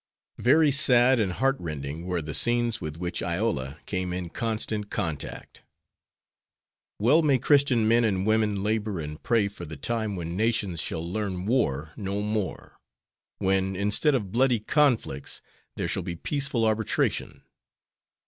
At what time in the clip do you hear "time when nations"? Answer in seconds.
9.77-10.81